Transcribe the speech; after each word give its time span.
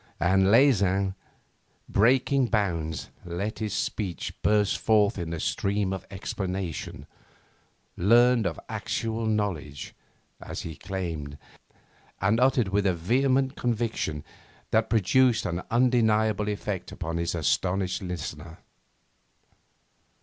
And 0.19 0.47
Leysin, 0.49 1.13
breaking 1.87 2.47
bounds, 2.47 3.11
let 3.23 3.59
his 3.59 3.75
speech 3.75 4.33
burst 4.41 4.79
forth 4.79 5.19
in 5.19 5.31
a 5.31 5.39
stream 5.39 5.93
of 5.93 6.07
explanation, 6.09 7.05
learned 7.95 8.47
of 8.47 8.59
actual 8.67 9.27
knowledge, 9.27 9.93
as 10.41 10.61
he 10.63 10.75
claimed, 10.75 11.37
and 12.19 12.39
uttered 12.39 12.69
with 12.69 12.87
a 12.87 12.95
vehement 12.95 13.55
conviction 13.55 14.23
that 14.71 14.89
produced 14.89 15.45
an 15.45 15.61
undeniable 15.69 16.49
effect 16.49 16.91
upon 16.91 17.17
his 17.17 17.35
astonished 17.35 18.01
listener. 18.01 18.57